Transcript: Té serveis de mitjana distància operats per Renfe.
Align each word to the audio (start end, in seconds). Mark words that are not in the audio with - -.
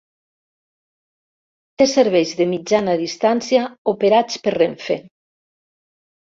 Té 1.81 1.87
serveis 1.91 2.33
de 2.41 2.49
mitjana 2.55 2.97
distància 3.03 3.69
operats 3.95 4.43
per 4.49 4.59
Renfe. 4.59 5.01